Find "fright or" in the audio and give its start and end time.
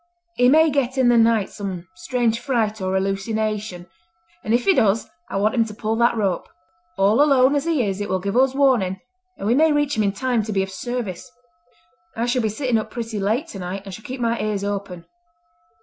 2.39-2.95